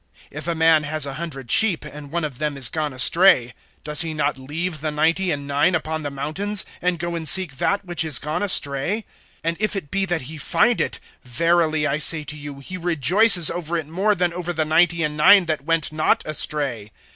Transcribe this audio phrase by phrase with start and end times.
[0.31, 3.53] If a man has a hundred sheep, and one of them is gone astray,
[3.83, 7.57] does he not leave the ninety and nine upon the mountains, and go and seek
[7.57, 9.05] that which is gone astray?
[9.43, 13.51] (13)And if it be that he find it, verily I say to you, he rejoices
[13.51, 16.91] over it more than over the ninety and nine that went not astray.